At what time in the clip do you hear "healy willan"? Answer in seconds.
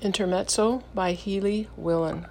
1.12-2.26